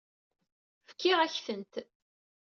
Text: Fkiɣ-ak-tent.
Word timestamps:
Fkiɣ-ak-tent. 0.89 1.73